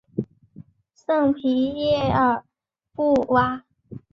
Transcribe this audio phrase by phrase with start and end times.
[0.95, 2.43] 圣皮耶尔
[2.95, 3.63] 布瓦。